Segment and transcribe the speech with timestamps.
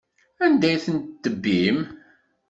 [0.45, 1.79] Anda ay ten-tebbim?